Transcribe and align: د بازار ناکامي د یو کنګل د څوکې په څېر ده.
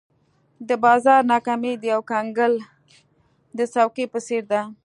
د 0.67 0.69
بازار 0.85 1.21
ناکامي 1.31 1.73
د 1.77 1.83
یو 1.93 2.01
کنګل 2.11 2.53
د 3.57 3.59
څوکې 3.73 4.05
په 4.13 4.19
څېر 4.27 4.43
ده. 4.51 4.61